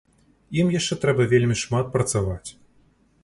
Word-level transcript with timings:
Ім 0.61 0.71
яшчэ 0.75 0.97
трэба 1.03 1.27
вельмі 1.35 1.55
шмат 1.63 1.91
працаваць. 1.97 2.49